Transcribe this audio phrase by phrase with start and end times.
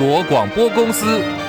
[0.00, 1.39] 国广播公司。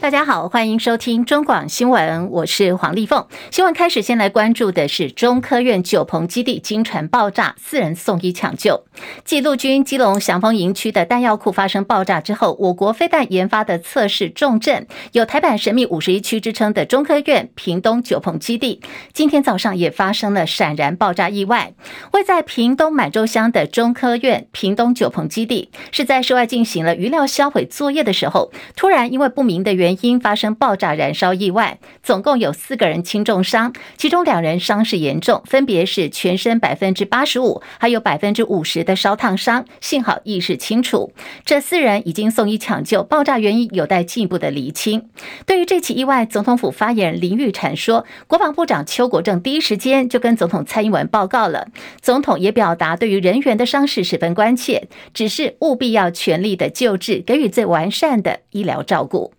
[0.00, 3.26] 大家好，欢迎收听中广新闻，我是黄丽凤。
[3.50, 8.82] 新闻开始，先来关注的是中科院九鹏基地惊传爆炸，四人送医抢救。
[9.26, 18.80] 继陆军基隆翔丰营区的弹药库发生爆炸之后，我国飞弹研发的测试重镇，有台版神秘五十一区之称的中科院屏东九鹏基地，
[19.12, 21.74] 今天早上也发生了闪燃爆炸意外。
[22.12, 30.20] 位在屏东满洲乡的中科院屏东九鹏基地，是在室外进行了余料销毁作业的时候，突然因为不明的原因。
[30.20, 41.12] 发生爆炸燃烧意外，总共有四个人轻重伤，其中两人伤势严重，分别是全身百分之八十五，还有百分之五十的烧烫伤，幸好意识清楚。
[41.44, 45.08] 这四人已经送医抢救，爆炸原因有待进一步的厘清。
[45.46, 51.68] 对于这起意外，总统府发言人林育产说，国防部长邱国正第一时间就跟总统蔡英文报告了，
[52.00, 59.32] 总统也表达对于人员的伤势十分关切，只是务必要全力的救治，给予最完善的医疗照顾。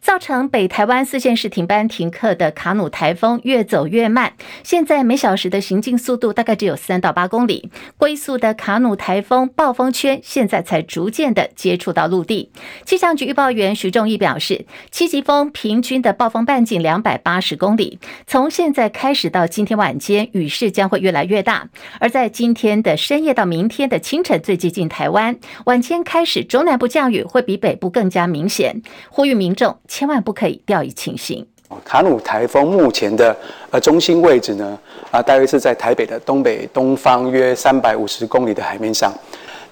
[0.00, 7.70] 造成北台湾四县市停班停课的卡努台风越走越慢，现在每小时的行进速度大概只有三到八公里。
[7.96, 12.50] 龟速的卡努台风暴风圈现在才逐渐的接触到陆地。
[12.84, 21.68] 气象局预报员徐仲义表示，七级风平均的暴风半径两百八十公里，从现在开始到今天晚间，雨势将会越来越大。
[21.98, 29.78] 而在今天的深夜到明天的清晨最接近台湾，晚间开始中南部降雨会比北部更加明显，呼吁民众。
[29.88, 31.46] 千万不可以掉以轻心。
[31.84, 33.36] 卡努台风目前的
[33.70, 34.78] 呃中心位置呢，
[35.10, 39.12] 啊，大约是在台北的东北东方约三百五十公里的海面上。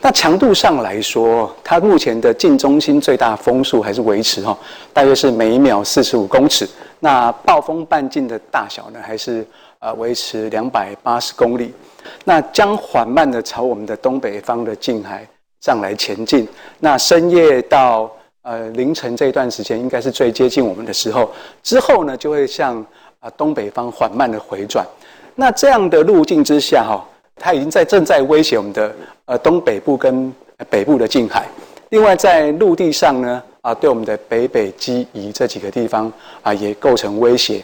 [0.00, 4.58] 那强度上来说，它目前的近中心最大风速还是维持哈，
[4.92, 6.68] 大约是每秒四十五公尺。
[6.98, 9.46] 那暴风半径的大小呢，还是
[9.78, 11.72] 呃维持两百八十公里。
[12.24, 15.26] 那将缓慢的朝我们的东北方的近海
[15.60, 16.46] 上来前进。
[16.80, 18.10] 那深夜到
[18.44, 21.30] 呃，凌晨这一段时间应该是最接近我们的时候，
[21.62, 22.76] 之后呢就会向
[23.18, 24.86] 啊东北方缓慢的回转。
[25.34, 27.02] 那这样的路径之下，哈，
[27.36, 28.94] 它已经在正在威胁我们的
[29.24, 30.30] 呃东北部跟
[30.68, 31.48] 北部的近海。
[31.88, 36.12] 另外在陆地上呢，啊，对我们的北北基夷这几个地方
[36.42, 37.62] 啊，也构成威胁。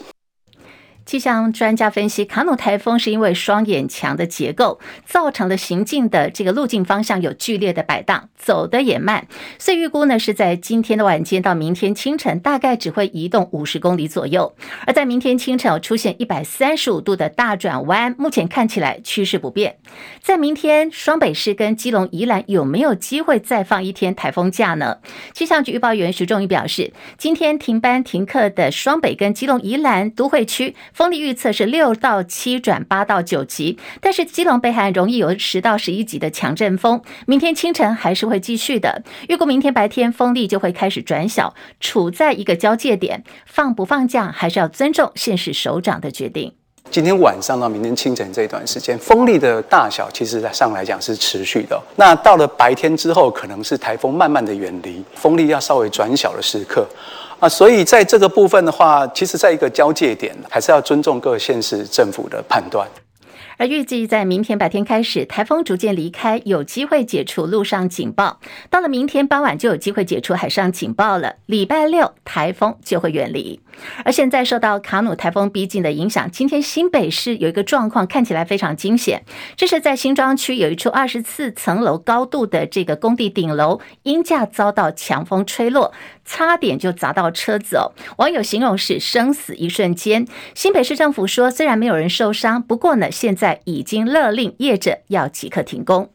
[1.07, 9.27] 气象专家分析，卡努台风是因为双眼墙的结构造成的行进的这个路径方向有剧烈的摆荡，走得也慢，
[9.59, 14.55] 所以预估呢是在今天的晚间到明天清晨，大概只会移动五十公里左右。
[14.87, 19.79] 而在明天清晨出现一百三十五度的大转弯，目前看起来趋势不变。
[20.21, 24.99] 在明天，双北市跟基隆、宜兰有没有机会再放一天台风假呢？
[25.35, 30.77] 气象局预报员徐仲义表示，今天停班停课的双北跟基隆、宜兰都会区。
[30.93, 37.03] 风力预测是六到七转八到九级，但是基隆北海岸容易有十到十一级的强阵风。
[37.27, 43.25] 明天清晨还是会继续的，预估明天白天风力就会开始转小，处在一个交界点。
[43.47, 46.60] 放不放假还是要尊重县市首长的决定。
[46.91, 51.81] 今天晚上到明天清晨这一段时间，风力的大小其实上来讲是持续的。
[51.95, 56.85] 那到了白天之后，可能是台风慢慢的远离，风力要稍微转小的时刻。
[57.39, 62.87] 啊，所以在这个部分的话，其实在一个交界点，还是要尊重各县市政府的判断。
[63.61, 68.41] 而预计在明天白天开始，台风逐渐离开，有机会解除陆上警报。
[68.71, 71.35] 到了明天傍晚，就有机会解除海上警报了。
[71.45, 73.61] 礼拜六，台风就会远离。
[74.03, 79.23] 而现在受到卡努台风逼近的影响，今天新北市有一个状况看起来非常惊险，
[79.57, 85.93] 这是在新庄区有一处二十四层楼高度的这个工地顶楼，鹰架遭到强风吹落，
[86.31, 87.91] 差点就砸到车子哦。
[88.19, 90.27] 网友形容是生死一瞬间。
[90.55, 93.61] 新北市政府说，虽然没有人受伤，不过呢，现在。
[93.65, 96.11] 已经勒令业者要即刻停工。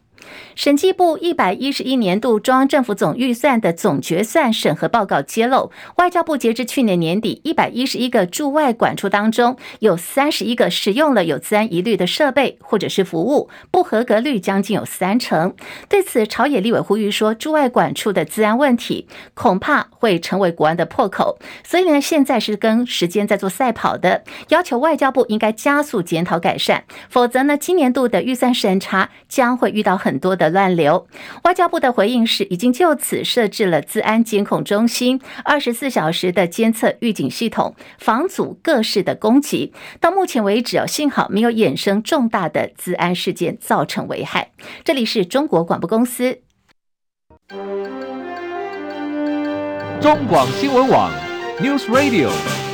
[0.56, 15.54] 审计部一百一十一年度中央政府总预算的总决算审核报告揭露，外交部截至去年年底，一百一十一个驻外馆处当中，有三十一个使用了有资安疑虑的设备或者是服务，不合格率将近有三成。
[15.89, 21.38] 对此，朝野立委呼吁说，驻外馆处的资安问题恐怕会成为国安的破口。
[21.63, 30.45] 所以呢，现在是跟时间在做赛跑的，要求外交部应该加速检讨改善，否则呢，今年度的预算审查将会遇到很多的。
[30.56, 31.07] 乱流，
[31.44, 39.73] 外交部的回应是，已经就此设置了资安监控中心，二十四小时的监测预警系统，防阻各式的攻击。
[40.00, 44.51] 到目前为止，幸好没有衍生重大的资安事件造成危害。
[44.85, 46.39] 这里是中国广播公司，
[50.00, 51.12] 中广新闻网
[51.59, 52.64] News Radio。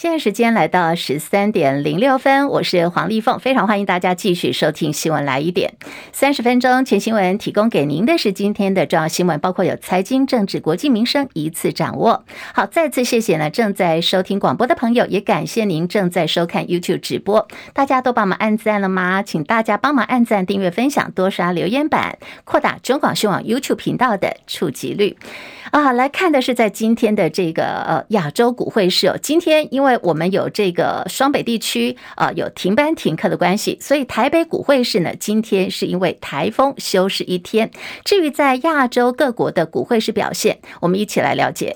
[0.00, 5.74] 现在时间来到十三点零六分，我是黄丽凤，非常欢迎大家继续收听新闻来一点
[6.10, 12.24] 三十分钟全新闻，提供给您的是今天的重要新闻，包括有财经、政治、国际、民生一次掌握。
[12.54, 17.46] 好，再次谢谢呢正在收听广播的朋友，也感谢您正在收看 YouTube 直播。
[17.74, 19.22] 大家都帮忙按赞了吗？
[19.22, 25.18] 请大家帮忙按赞、订阅、分享，多刷留言板，扩大中广新闻网 YouTube 频道的触及率。
[25.72, 37.70] 啊，来看的是在今天的这个呃亚洲股汇市哦，今天因为我们有这个双北地区啊有停班停课的关系，所以台北股汇市呢今天是因为台风休市一天。
[38.04, 41.74] 至于在亚洲各国的股汇市表现，我们一起来了解。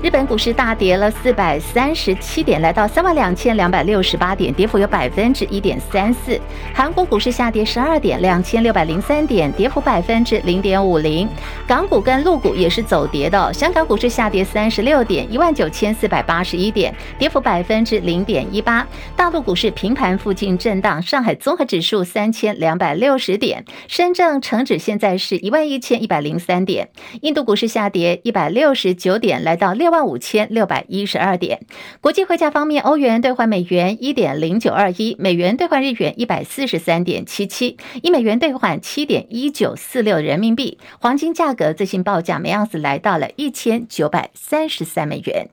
[0.00, 6.40] 日本股市大跌了四百三十七点，来到三万两千两百六十八点，跌幅有百分之一点三四。
[6.72, 11.28] 韩国股市下跌十二点，两千六百零三点，跌幅百分之零点五零。
[11.66, 18.86] 港股跟陆股也是走跌的，香港股市下跌三十六点，一万九千四百八十一点，跌幅百分之零点一八。
[19.16, 26.88] 大陆股市平盘附近震荡，上海综合指数三千两百六十点，深圳成指现在是一万一千一百零三点。
[27.22, 29.87] 印度股市下跌一百六十九点，来到六。
[29.88, 31.60] 六万五千六百一十二点。
[32.02, 40.78] 国际汇价方面，欧元兑换美元一点零九二一，美元兑换日元一百四十三点七七，一美元兑换七点一九四六人民币。
[41.00, 45.48] 黄金价格最新报价每盎司来到了一千九百三十三美元。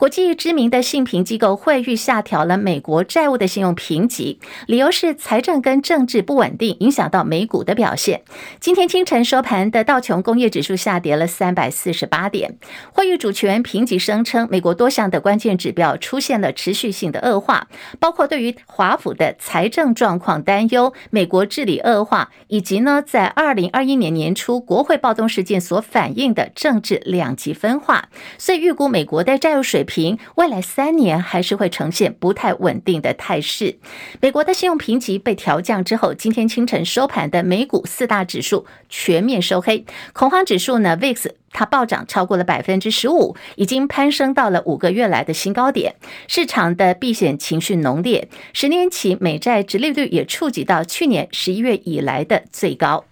[0.00, 8.22] 国际知名的信评机构惠誉下调了美国债务的信用评级，理由是财政跟政治不稳定影响到美股的表现。
[8.60, 12.56] 今天清晨收盘的道琼工业指数下跌了三百四十八点。
[12.94, 17.68] 惠誉主权评级声称，美国多项的关键指标出现了持续性的恶化，
[17.98, 28.08] 包括对于华府的财政状况担忧、美国治理恶化，以及呢在二零二一年年初国会暴动事件所反映的政治两极分化，
[28.38, 29.89] 所以预估美国的债务水平。
[29.90, 33.76] 评未来三年还是会呈现不太稳定的态势。
[34.20, 45.96] 美国的信用评级被调降之后，今天清晨收盘的美股四大指数全面收黑，恐慌指数呢，VIX 它暴涨超过了百分之十五，已经攀升到了五个月来的新高点。
[46.28, 53.04] 市场的避险情绪浓烈，十年期美债殖利率也触及到去年十一月以来的最高。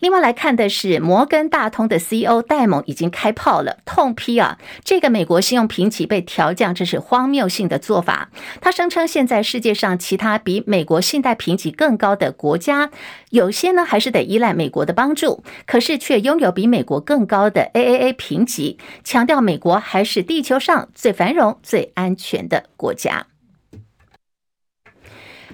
[0.00, 8.30] 另外来看的是摩根大通的 CEO 戴蒙已经开炮了，痛批啊，这个美国信用评级被调降，这是荒谬性的做法。
[8.60, 12.90] 他声称，现在世界上其他比美国信贷评级更高的国家，
[13.30, 23.26] 有些呢还是得依赖美国的帮助，可是却拥有比美国更高的 AAA 评级，强调美国还是地球上最繁荣、最安全的国家。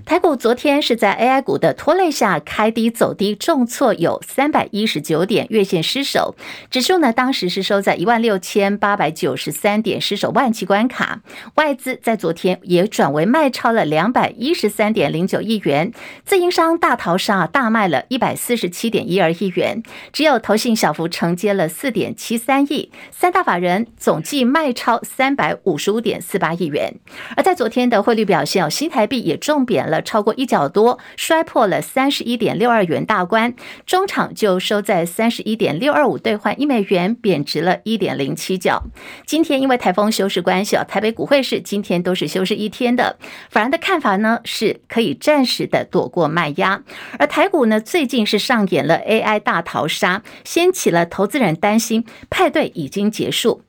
[0.05, 6.35] 台股昨天是在 AI 股的拖累下开低走低，重挫有三百一十九点，月线失守。
[6.71, 11.21] 指数呢，当时是收在一万六千八百九十三点，失守万七关卡。
[11.55, 15.93] 外资在昨天也转为卖超了两百一十三点零九亿元，
[16.25, 19.83] 自营商大逃杀，大卖了一百四十七点一二亿元，
[20.13, 26.97] 只有投信小幅承接了四点七三亿，三大法人总计卖超三百五十五点四八亿元。
[27.37, 29.92] 而在昨天的汇率表现哦，新台币也重贬。
[29.93, 33.55] 了超过一角多，摔破了三十一点六二元大关，
[33.87, 38.83] 中场就收在三十一点六二五兑换一美元，贬值了一点零七角。
[39.27, 43.17] 今天因为台风休市关系啊，台北股汇市今天都是休市一天的。
[43.51, 46.83] 法人的看法呢，是可以暂时的躲过卖压，
[47.19, 53.63] 而台股呢，最近是上演了 AI 大逃杀，掀起了投资人担心派对已经结束。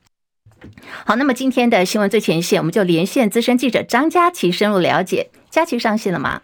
[1.04, 5.30] 好，那么今天的新闻最前线，我们就连线资深记者张佳琪深入了解。
[5.50, 6.42] 佳琪上线了吗？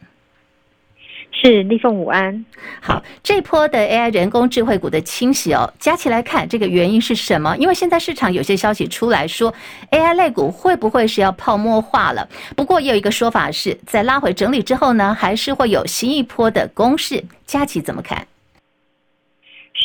[1.32, 2.44] 是立凤午安。
[2.80, 7.56] 好，这波的 AI 人工智慧股的清洗哦，佳琪来看这个原因是什么？
[7.56, 9.54] 因为现在市场有些消息出来说
[9.90, 12.28] ，AI 类股会不会是要泡沫化了？
[12.56, 17.24] 不过也有一个说法是在拉回整理之后呢，还是会有新一波的攻势。
[17.46, 18.26] 佳琪怎么看？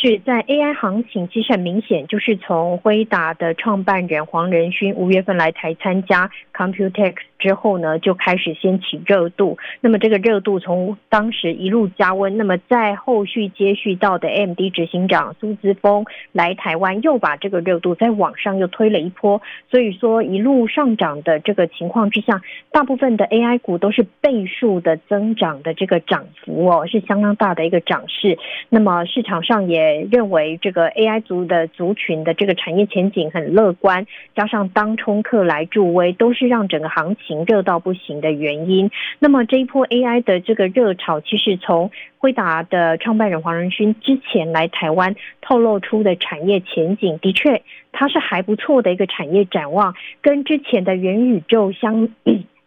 [0.06, 9.58] 是在 AI 行情，其实很明显，就是从辉达的创办人黄仁勋五月份来台参加 Computex 之后呢，就开始掀起热度。
[9.80, 19.42] 那么这个热度从当时一路加温，那么在后续接续到的 M D 执行长苏姿丰来台湾，又把这个热度在网上又推了一波。
[19.70, 22.40] 所以说一路上涨的这个情况之下，
[22.70, 28.38] 大部分的 AI 股都是倍数的增长的这个涨幅哦，是相当大的一个涨势。
[28.70, 29.66] 那么市场上。
[29.66, 38.90] 也认为这个 AI 族的族群的这个产业前景很乐观，加上当冲客来助威，都是让整个行情热到不行的原因。
[39.18, 47.62] 那么这一波 AI 的这个热潮，其实从辉达的创办人黄仁勋之前来台湾透露出的产业前景，的确
[47.92, 52.08] 它是还不错的一个产业展望，跟之前的元宇宙相。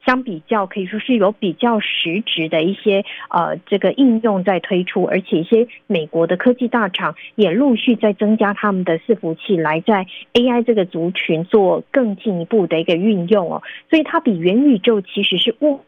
[0.09, 13.61] 相比较，可以说是有比较实质的一些呃这个应用在推出，而且一些美国的科技大厂也陆续在增加他们的伺服器，来在 AI 这个族群做更进一步的一个运用哦。
[13.87, 15.79] 所以它比元宇宙其实是物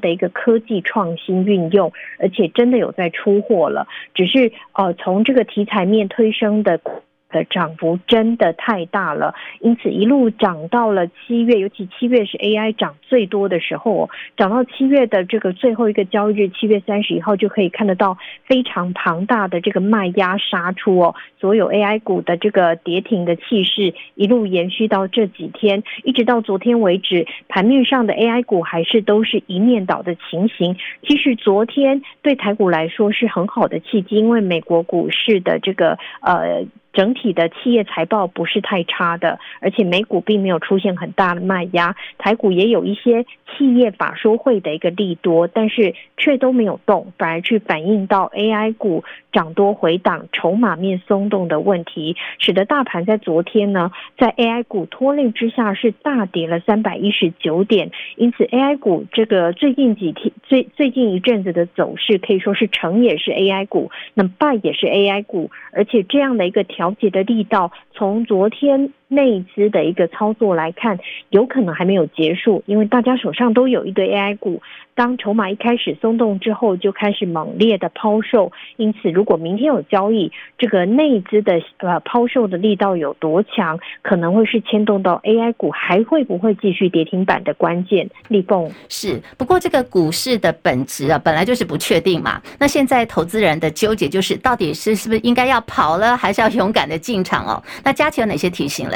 [0.00, 6.80] 的一个科技创新运用，而且真的有在出货了，只是呃从这个题材面推升的。
[7.30, 30.76] 的涨幅真的太大了，因此一路涨到了七月，尤其七月是 AI 涨最多的时候，涨到七月的这个最后一个交易日，七月三十一号就可以看得到非常庞大的这个卖压杀出哦，所有 AI 股的这个跌停的气势一路延续到这几天，一直到昨天为止，盘面上的 AI 股还是都是一面倒的情形。
[31.02, 36.64] 其实昨天对台股来说是很好的契机，因为美国股市的这个呃。
[36.96, 66.85] 整体的企业财报不是太差的，而且美股并没有出现很大的卖压，台股也有一些企业法说会的一个利多，但是却都没有动，反而去反映到 AI 股涨多回档、筹码面松动的问题，使得大盘在昨天呢，在 AI 股拖累之下是大跌了三百一十九点，因此 AI 股这个最近几天、最最近一阵子的走势可以说是成也是 AI 股，那么败也是 AI 股，而且这样的一个调。
[66.86, 70.98] 调解的力道，从昨天内资的一个操作来看，
[71.30, 74.62] 有可能还没有结束，因为大家手上都有一堆 AI 股。
[74.94, 78.50] 当筹码一开始松动之后，就开始猛烈的抛售。
[78.78, 88.08] 因此，如果明天有交易，这个内资的呃抛售的力道有多强，可能会是牵动到 AI 股还会不会继续跌停板的关键。
[88.28, 92.40] 立凤是，不过这个股市的本质啊，本来就是不确定嘛。
[92.58, 97.62] 那现在投资人的纠结就是，到底是是不是应该要跑了，还是要勇敢的进场哦？
[97.84, 98.95] 那佳琪有哪些提醒嘞？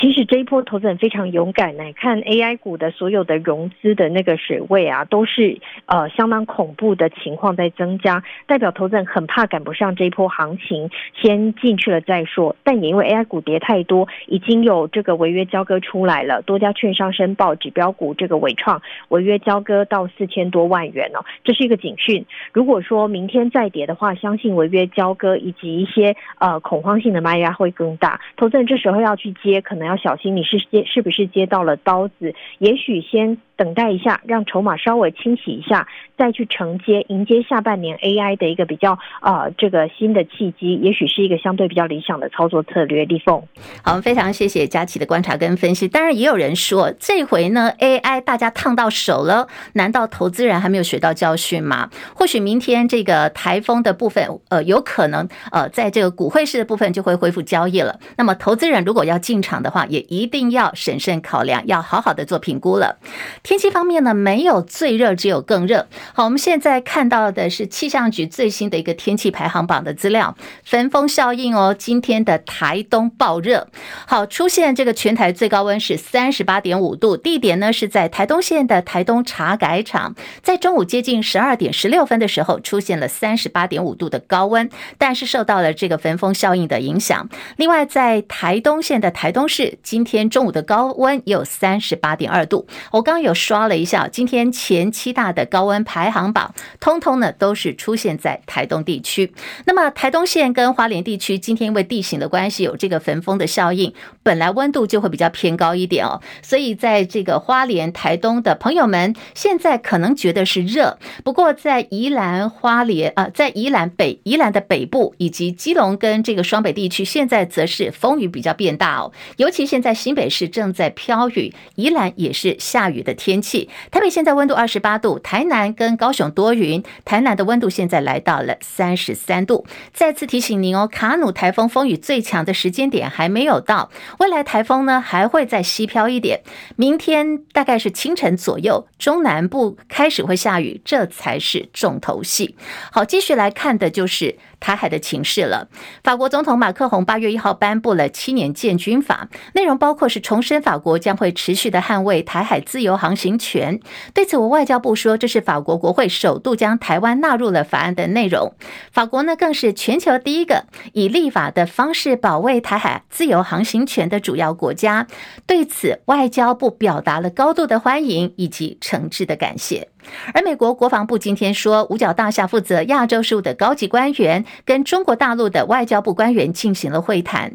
[0.00, 12.56] 其实这一波投资人非常勇敢呢，看 AI 股的所有的融资的那个水位啊，都是呃相当恐怖的情况在增加，代表投资人很怕赶不上这一波行情，先进去了再说。
[12.64, 22.24] 但也因为 AI 股跌太多，已经有这个违约交割出来了，多家券商申报指标股这个伟创违约交割到四千多万元哦，这是一个警讯。
[22.52, 29.59] 如果说明天再跌的话，相信违约交割以及一些呃恐慌性的卖压会更大，投资人这时候要去接。
[29.60, 32.34] 可能要小心，你是接是不是接到了刀子？
[32.58, 43.00] 也许先等待一下，让筹码稍微清洗一下，再去承接迎接下半年 AI 的一个比较啊、这个新的契机，也许是一个相对比较理想的操作策略。
[43.10, 43.42] 立凤，
[43.82, 45.88] 好，非常谢谢佳琪的观察跟分析。
[45.88, 51.90] 当然，也有人说，这回呢 AI 大家烫到手了，难道投资人还没有学到教训吗？
[52.14, 57.98] 或许明天这个台风的部分，呃，有可能呃，在这个股汇市的部分就会恢复交易了。
[58.16, 62.98] 那么，投资人如果要进场，场的话，也一定要审慎考量，要好好的做评估了。
[63.42, 65.88] 天气方面呢，没有最热，只有更热。
[66.14, 73.66] 好，我们现在看到的是气象局最新的一个天气排行榜的资料，焚风效应哦，今天的台东爆热，
[74.06, 87.28] 好，出现这个全台最高温是三十八点五度，地点呢是在台东县的台东茶改场，在中午接近十二点十六分的时候，出现了三十八点五度的高温，但是受到了这个焚风效应的影响。
[87.56, 99.32] 另外，在台东县的台东是今天中午的高温有三十八点二度，我刚刚有刷了一下，今天前七大的高温排行榜，通通呢都是出现在台东地区。
[99.64, 103.92] 那么台东县跟花莲地区今天因为地形的关系，有这个焚风的效应，
[104.22, 119.12] 本来温度就会比较偏高一点哦，所以在这个花莲、台东的朋友们，现在可能觉得是热，不过在宜兰、花莲啊，在宜兰北、宜兰的北部以及基隆跟这个双北地区，现在则是风雨比较变大哦。
[119.36, 123.68] 尤其现在新北市正在飘雨，宜兰也是下雨的天气。
[123.90, 129.66] 台北现在温度二十八度，台南跟高雄多云，台南的温度现在来到了三十三度。
[129.92, 136.40] 再次提醒您哦，卡努台风风雨最强的时间点还没有到，未来台风呢还会再西飘一点。
[136.76, 142.56] 明天大概是清晨左右，中南部开始会下雨，这才是重头戏。
[142.92, 144.38] 好，继续来看的就是。
[144.60, 145.68] 台海的情势了。
[146.04, 153.80] 法国总统马克宏八月一号颁布了七年建军法，内容包括是重申法国将会持续的捍卫台海自由航行权。
[154.14, 158.54] 对此，我外交部说，这是法国国会首度将台湾纳入了法案的内容。
[158.92, 165.06] 法国呢，更是全球第一个以立法的方式保卫台海自由航行权的主要国家。
[165.46, 169.88] 对此，外交部表达了高度的欢迎以及诚挚的感谢。
[170.32, 177.52] 而美国国防部今天说，五角大厦负责亚洲事务的高级官员跟中国大陆的外交部官员进行了会谈。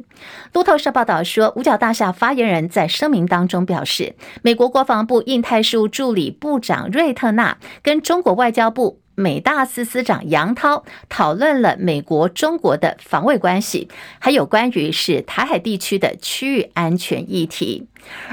[0.53, 9.01] 路透社报道说，五角大厦发言人在声明当中表示，美国国防部印太事务助理部长瑞特纳跟中国外交部。
[9.15, 17.87] 美大司司长杨涛讨论了美国、中国的防卫关系，还有关于是台海地区的区域安全议题。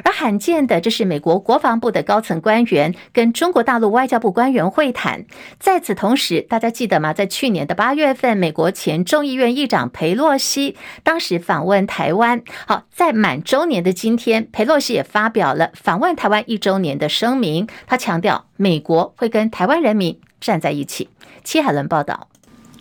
[0.05, 5.25] 而罕见的，这是美国国防部的高层官员跟中国大陆外交部官员会谈。
[5.59, 7.15] 在此同时，大家记得吗？
[7.15, 12.43] 在去年的八月份，美国前众议院议长佩洛西当时访问台湾。
[12.67, 17.67] 好，在满周年的今天，佩洛西也发表了访问台湾一周年的声明。
[17.87, 20.21] 他强调，美国会跟台湾人民。
[20.43, 21.09] 站在一起。
[21.43, 22.29] 戚海伦报道。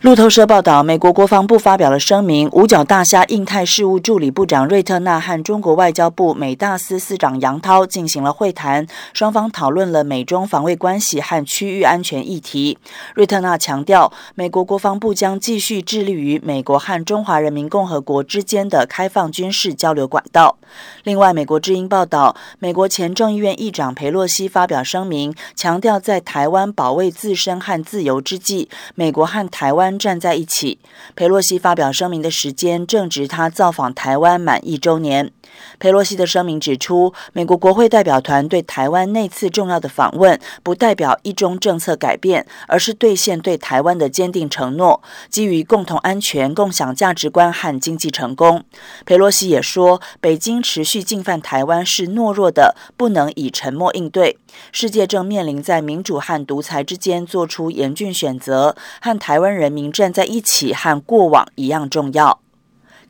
[0.02, 12.80] 路透社报道，美国国防部发表了声明，五角大厦印太事务助理部长瑞特纳和中国外交部美大司司长杨涛进行了会谈，双方讨论了美中防卫关系和区域安全议题。
[13.14, 20.58] 瑞特纳强调，美国国防部将继续致力于美国和中华人民共和国之间的开放军事交流管道。
[21.04, 29.91] 另外，美国之音报道，美国前众议院议长裴洛西发表声明，强调在台湾保卫自身和自由之际，美国和台湾。
[29.98, 30.80] 站在一起。
[31.16, 35.32] 裴洛西发表声明的时间正值他造访台湾满一周年。
[35.80, 48.64] 裴洛西的声明指出，美国国会代表团对台湾那次重要的访问，不代表一中政策改变，而是兑现对台湾的坚定承诺，基于共同安全、共享价值观和经济成功。
[49.06, 54.38] 裴洛西也说，北京持续进犯台湾是懦弱的，不能以沉默应对。
[54.72, 62.42] 世界正面临在民主和独裁之间做出严峻选择，和台湾人民站在一起，和过往一样重要。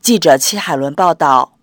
[0.00, 1.58] 记者戚海伦报道。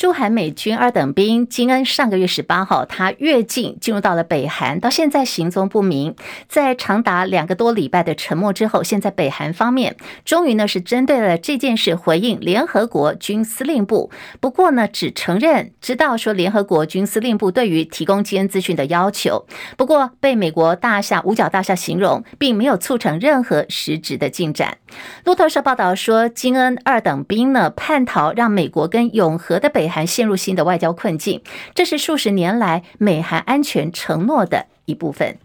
[0.00, 6.16] 驻韩美军二等兵金恩上个月十八号，他越境进入到了北韩，到现在行踪不明。
[6.48, 14.10] 在长达两个多礼拜的沉默之后，现在北韩方面终于呢是针对了这件事回应联合国军司令部，
[14.40, 19.44] 不过呢只承认知道说联合国军司令部对于提供金恩资讯的要求，
[19.76, 24.78] 不过被美国大厦五角大厦形容，并没有促成任何实质的进展。
[25.26, 29.89] 路透社报道说，金恩二等兵呢叛逃，让美国跟永和的北。
[29.90, 31.42] 还陷入新的外交困境，
[31.74, 35.38] 这是数十年来美韩安全承诺的一部分。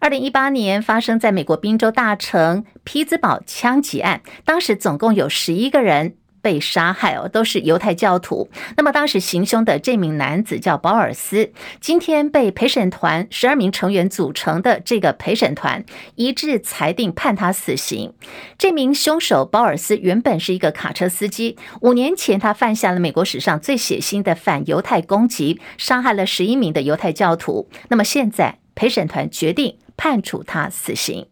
[0.00, 6.16] 二零一八年发生在美国宾州大城匹兹堡枪击案，当时总共有十一个人。
[6.42, 8.48] 被杀害哦，都是犹太教徒。
[8.76, 18.12] 那么当时行凶的这名男子叫保尔斯，今天被陪审团十二名成员组成的这个陪审团一致裁定判他死刑。
[18.58, 27.68] 这名凶手保尔斯原本是一个卡车司机，五年前他犯下了美国史上最血腥的反犹太攻击，杀害了十一名的犹太教徒。
[27.88, 31.26] 那么现在陪审团决定判处他死刑。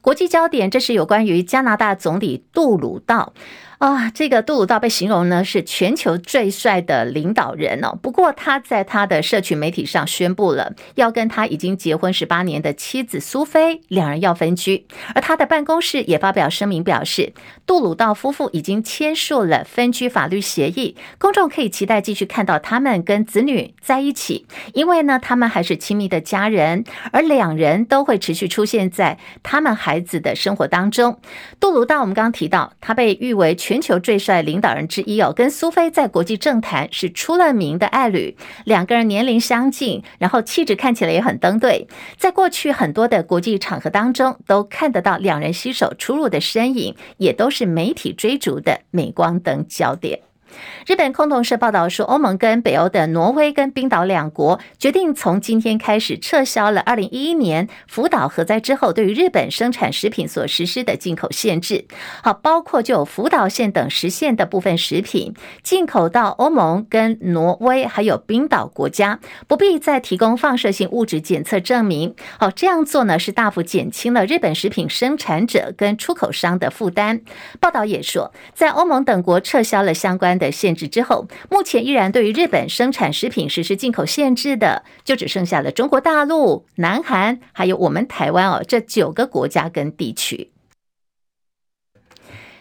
[0.00, 3.32] 国际焦点，这是有关于加拿大总理杜鲁道。
[3.78, 7.96] 啊，这个杜鲁道被形容呢是全球最帅的领导人哦。
[8.02, 17.32] 不过他在他的社群媒体上宣布了要跟他已经结婚十八年的妻子苏菲两人要分居，而他的办公室也发表声明表示，
[17.66, 31.20] 杜鲁道夫妇已经签署了分居法律协议，公众可以期待继续看到他们跟子女在一起，因为呢他们还是亲密的家人，而两人都会持续出现在他们孩子的生活当中。
[31.60, 33.56] 杜鲁道我们刚刚提到，他被誉为。
[33.68, 50.27] 全球最帅领导人之一哦，跟苏菲在国际政坛是出了名的爱侣，两个人年龄相近，然后气质看起来也很登对，在过去很多的国际场合当中，都看得到两人携手出入的身影，也都是媒体追逐的镁光灯焦点。
[50.86, 61.84] 日本共同社报道说，欧盟跟北欧的挪威跟冰岛两国决定从今天开始撤销了2011年福岛核灾之后对于日本生产食品所实施的进口限制。
[62.22, 72.14] 好，包括就福岛县等实现的部分食品进口到欧盟跟挪威还有冰岛国家，不必再提供放射性物质检测证明。
[72.38, 77.20] 好，这样做呢是大幅减轻了日本食品生产者跟出口商的负担。
[77.60, 80.52] 报道也说，在欧盟等国撤销了相关的。
[80.58, 90.50] 限制之后，目前依然对于日本生产食品实施进口限制的，就只剩下了中国大陆、南韩，还有我们台湾哦，这九个国家跟地区。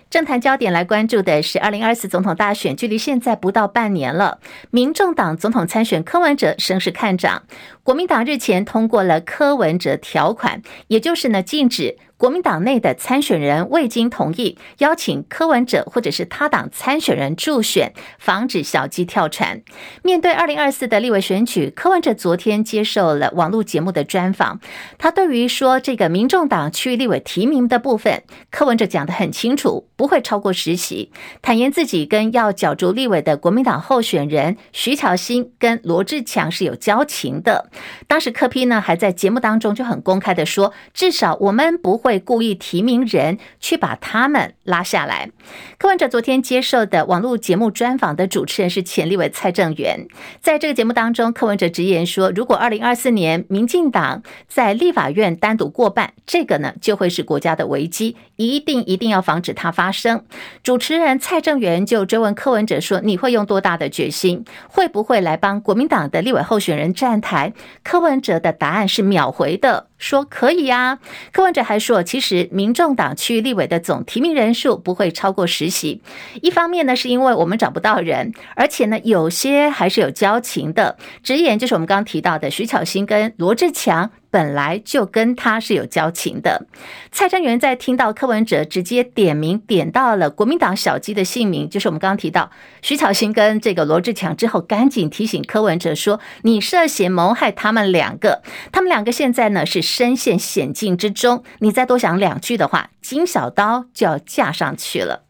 [0.09, 4.39] 政坛焦点来关注的是二零二四总统大选，距离现在不到半年了。
[4.71, 7.43] 民众党总统参选柯文哲声势看涨，
[7.87, 11.97] 国民党日前通过了柯文哲条款，也就是呢禁止。
[12.17, 19.61] 国民党内的参选人未经同意邀请柯文哲或者是他党参选人助选，防止小鸡跳船。
[20.01, 24.59] 面对二零二四的立委选举，柯文哲昨天接受了网络节目的专访。
[24.97, 31.11] 他对于说这个民众党区域立委提名的部分，柯文哲讲得很清楚，不会超过十席。
[31.43, 37.69] 坦言自己跟要角逐立委的国民党候选人徐巧芯跟罗智强是有交情的。
[38.07, 42.07] 当时柯批呢还在节目当中就很公开的说，至少我们不会。
[42.07, 45.29] 会故意提名人去把他们拉下来。
[45.77, 50.07] 柯文哲昨天接受的网络节目专访的主持人是前立委蔡正元，
[50.39, 60.23] 在这个节目当中，柯文哲直言说，如果二零二四年民进党在立法院单独过半，这个呢就会是国家的危机，一定一定要防止它发生。
[60.63, 64.45] 主持人蔡正元就追问柯文哲说：“你会用多大的决心？
[64.69, 67.51] 会不会来帮国民党的立委候选人站台？”
[67.83, 69.87] 柯文哲的答案是秒回的。
[69.97, 70.99] 说可以呀、啊，
[71.31, 76.01] 柯文哲还说，其实民众党区立委的总提名人数不会超过十席。
[76.41, 80.97] 一方面呢，是因为我们找不到人，而且呢，有些还是有交情的。
[81.23, 84.11] 直言就是我们刚刚提到的徐巧芯跟罗志强。
[84.29, 86.67] 本来就跟他是有交情的。
[87.11, 105.23] 蔡正元在听到柯文哲直接点名点到了国民党小鸡的姓名，就是我们刚刚提到徐巧芯跟这个罗志强之后，赶紧提醒柯文哲说：“你涉嫌谋害他们两个，他们两个现在呢是深陷险境之中，你再多想两句的话，金小刀就要架上去了。”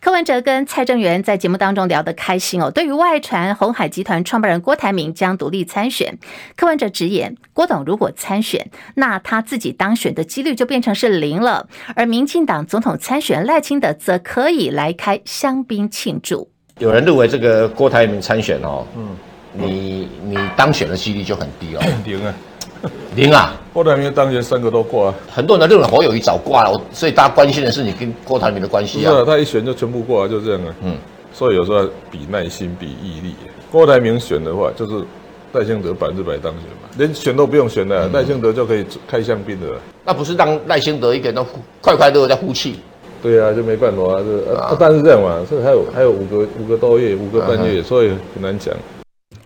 [0.00, 2.70] 柯文哲跟蔡正元在节目当中聊得开心哦。
[2.70, 6.18] 对于外传红海集团创办人郭台铭将独立参选，
[6.56, 11.68] 柯文哲直言，郭董如果参选，那他自己当选的几率就变成是零了。
[11.94, 16.50] 而民进党总统参选赖清德则可以来开香槟庆祝。
[16.78, 19.14] 有人认为这个郭台铭参选哦，嗯，
[19.52, 22.34] 你你当选的几率就很低哦，零啊。
[23.14, 23.54] 零啊！
[23.72, 29.10] 郭台铭当选三个都挂、啊，很多人认为侯友谊早挂了，所以大家关心的是你跟郭台铭的关系啊。
[29.12, 30.74] 是啊，他一选就全部挂，就这样啊。
[30.82, 30.96] 嗯，
[31.32, 33.34] 所以有时候比耐心，比毅力。
[33.70, 35.04] 郭台铭选的话，就是
[35.52, 39.80] 赖清德百分之百当选嘛，连选都不用选的，赖、嗯、清德就可以开香槟的了。
[40.04, 41.46] 那不是让赖清德一个人都
[41.80, 42.80] 快快乐乐在呼气？
[43.22, 48.74] 对啊，就没办法啊，这啊，但是这样嘛，这还有还有五个五个多月，五个半月，所以很难讲。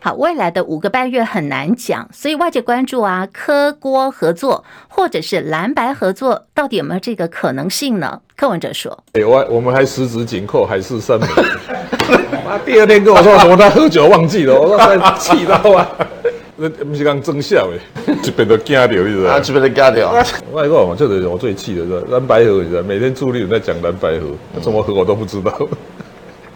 [0.05, 8.21] 好，未来的五个半月很难讲，所以外界关注啊，科郭合作或者是蓝白合作，到底有没有这个可能性呢？
[8.37, 11.27] 柯文哲说：“有啊，我们还十指紧扣，海誓山盟。
[12.47, 13.57] 他 第二天跟我说什么？
[13.57, 15.91] 他喝酒忘记了，我说他气到啊，
[16.57, 19.41] 那不是刚真笑诶，这边都惊掉，你知道啊？
[19.41, 20.13] 这边都惊掉。
[20.53, 24.27] 外国嘛，这个我最气的是蓝白合，你知道，每天朱立伦在讲蓝白合，
[24.61, 25.51] 怎么合我都不知道。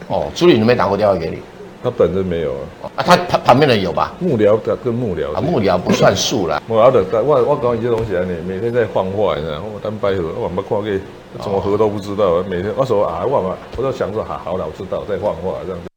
[0.09, 1.39] 哦，朱立伦没打过电话给你。”
[1.83, 4.13] 他本人没有啊，啊，他他旁边人有吧？
[4.19, 6.61] 幕僚的跟幕僚啊，幕僚不算数了。
[6.67, 9.63] 幕僚的，我我讲一些东西啊，你每天在放话，你知道？
[9.63, 10.83] 我单白盒，我没看过，
[11.41, 12.43] 怎么喝都不知道。
[12.49, 15.88] 每天我说啊，我嘛，我就想说，好好了，我知道在放话这样子。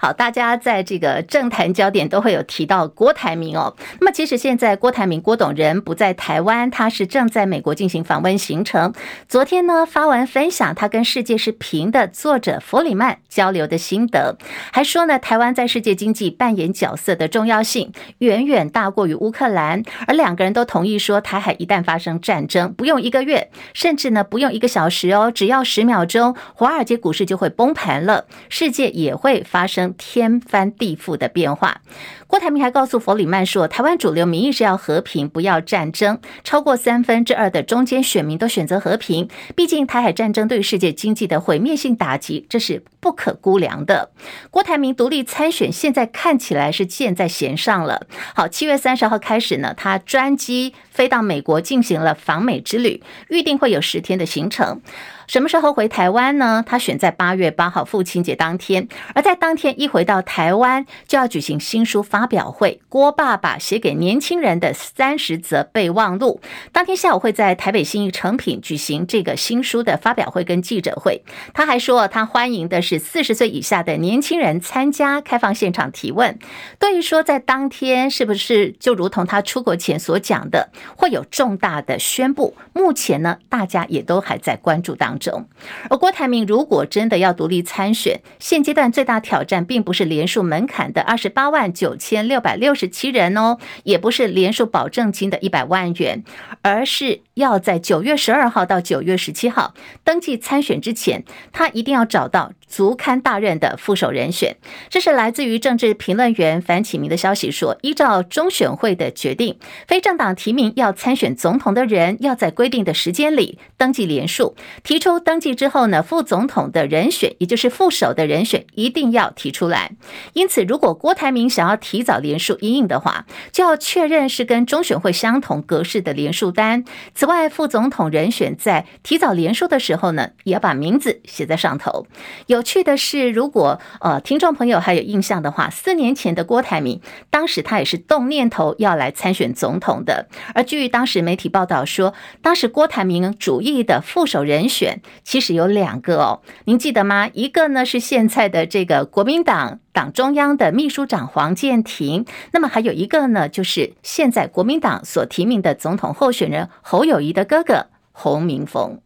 [0.00, 3.74] 好，大家在这个政坛焦点都会有提到郭台铭哦。
[4.00, 8.94] 那么，其实现在郭台铭郭董人不在台湾，他是正在美国进行访问行程。
[9.28, 14.36] 昨天呢，发文分享他跟世界是平的作者弗里曼交流的心得，
[14.72, 19.82] 还说呢，台湾在世界经济扮演角色的重要性远远大过于乌克兰。
[20.06, 29.87] 而两个人都同意说，台海一旦发生战争，不用一个月，甚至呢不用一个小时哦，只要十秒钟，华尔街股市就会崩盘了，世界也会发生。
[29.96, 31.80] 天翻地覆的变化。
[32.26, 36.20] 郭台铭还告诉弗里曼说，台湾主流民意是要和平，不要战争。
[36.44, 39.28] 超过三分之二的中间选民都选择和平。
[39.56, 44.10] 毕竟台海战争对世界经济的毁灭性打击，这是不可估量的。
[44.50, 48.06] 郭台铭独立参选，现在看起来是箭在弦上了。
[48.34, 54.82] 好，七月三十号开始呢，他专机飞到美国进行了访美之旅，预定会有十天的行程。
[55.28, 56.64] 什么时候回台湾呢？
[56.66, 62.80] 他选在八月八号父亲节当天，而在当天一回到台湾，就要举行新书发表会。
[62.88, 66.40] 郭爸爸写给年轻人的三十则备忘录，
[66.72, 71.22] 当天下午会在台北新义成品举行这个新书的发表会跟记者会。
[71.52, 76.38] 他还说，他欢迎的是四十岁以下的年轻人参加开放现场提问。
[76.78, 82.56] 对于说在当天是不是就如同他出国前所讲的，会有重大的宣布？
[82.72, 85.17] 目前呢，大家也都还在关注当中。
[85.18, 85.48] 中。
[85.90, 96.24] 而郭台铭如果真的要独立参选，现阶段最大挑战并不是连署门槛的二十八万九千六百六十七人哦，也不是连署保证金的一百万元，
[96.62, 104.56] 而是要在九月十二号到九月十七号登记参选之前，他一定要找到足堪大任的副手人选。
[104.88, 119.92] 这是来自于政治评论员樊启明的消息说，依照中选会的决定，非政党提名要参选总统的人，要在规定的时间里登记联署，提出登记之后呢，副总统的人选，也就是副手的人选，一定要提出来。
[120.34, 126.84] 因此，如果郭台铭想要提早联署因应的话，就要确认是跟中选会相同格式的联署单。
[127.14, 132.06] 此外，副总统人选在提早联署的时候呢，也要把名字写在上头。
[132.46, 140.26] 有有趣的是，如果呃听众朋友还有印象的话，四年前的郭台铭，当时他也是动念头要来参选总统的。
[140.56, 147.30] 而据当时媒体报道说，当时郭台铭主义的副手人选其实有两个哦，您记得吗？
[147.32, 159.00] 一个呢是现在的这个国民党党中央的秘书长黄健庭，那么还有一个呢，就是现在国民党所提名的总统候选人侯友谊的哥哥侯明峰。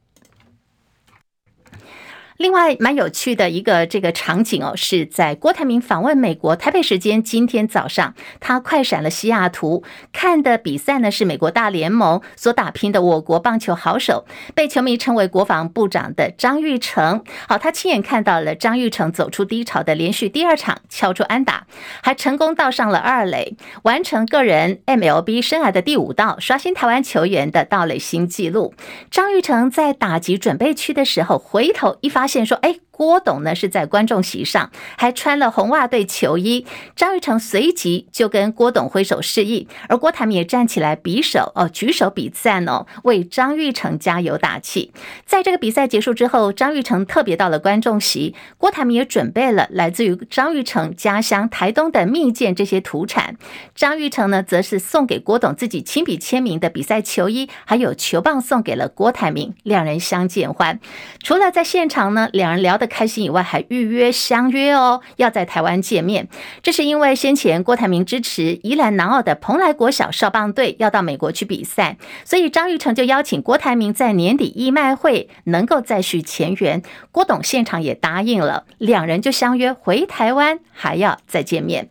[2.43, 14.25] 另外，蛮有趣的一个这个场景哦，是在郭台铭访问美国台北时间今天早上，他快闪了西雅图看的比赛呢，是美国大联盟所打拼的我国棒球好手，
[14.57, 17.23] 被球迷称为国防部长的张玉成。
[17.49, 21.69] 好，他亲眼看到了张玉成走出低潮的连续第二场敲出安打，
[22.03, 28.75] 还成功盗上了二垒，完成个人 MLB 生涯的第五盗，刷新台湾球员的盗垒新纪录。
[29.13, 32.47] 张玉成在打击准备区的时候，回头一发现。
[32.47, 32.92] 说，哎。
[33.03, 36.65] 郭董呢是在观众席上，还穿了红袜队球衣。
[36.95, 44.93] 张玉成随即就跟郭董挥手示意，而郭台铭也站起来比手哦，举手比赞哦，为张玉成加油打气。
[45.27, 53.37] 在这个比赛结束之后，张玉成特别到了观众席，郭台铭也准备了来自于张玉成家乡台东的蜜饯这些土产。
[53.75, 60.79] 张玉成呢，则是送给郭董自己亲笔签名的比赛球衣，还有球棒送给了郭台铭，两人相见欢。
[61.25, 66.29] 除了在现场呢，两人聊得开心以外，还预约相约哦，要在台湾见面。
[66.63, 76.83] 这是因为先前郭台铭支持宜兰南澳的蓬莱国小少棒队要到美国去比赛，所以张玉成就邀请郭台铭在年底义卖会能够再续前缘。
[77.11, 81.89] 郭董现场也答应了，两人就相约回台湾，还要再见面。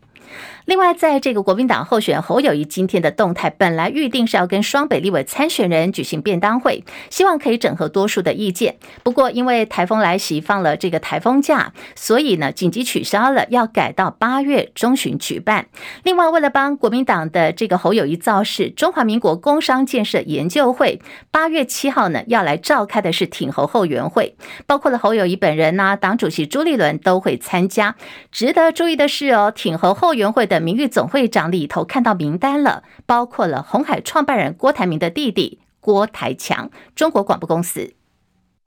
[0.71, 8.77] 另外，在这个国民党候选侯友谊今天的动态，本来预定是要跟双北立委参选人举行便当会，希望可以整合多数的意见。
[9.03, 15.65] 不过，因为台风来袭，放了这个台风假，所以呢，紧急取消了，要改到八月中旬举办。
[16.03, 27.97] 另外，为了帮国民党的这个侯友谊造势，中华民国工商建设研究会八月七号呢要来召开的是挺侯后援会，包括了侯友谊本人呐、党主席朱立伦都会参加。
[28.31, 36.69] 值得注意的是哦，挺侯后援会的名誉总会长里头看到名单了，包括了红海创办人郭台铭的弟弟郭台强。
[36.95, 37.93] 中国广播公司。